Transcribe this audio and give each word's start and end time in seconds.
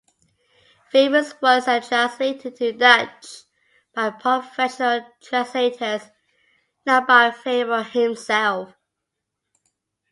Faber's 0.91 1.39
works 1.43 1.67
are 1.67 1.79
translated 1.79 2.59
into 2.59 2.73
Dutch 2.75 3.43
by 3.93 4.09
professional 4.09 5.05
translators, 5.21 6.07
not 6.87 7.07
by 7.07 7.29
Faber 7.29 7.83
himself. 7.83 8.73